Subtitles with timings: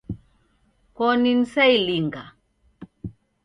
[0.95, 2.21] Koni nisailinga